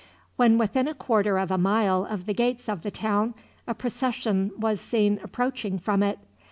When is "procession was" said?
3.75-4.81